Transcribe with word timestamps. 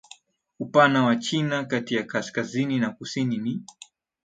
Upana 0.59 1.05
wa 1.05 1.15
China 1.15 1.65
kati 1.65 1.95
ya 1.95 2.03
kaskazini 2.03 2.79
na 2.79 2.89
kusini 2.89 3.37
ni 3.37 3.63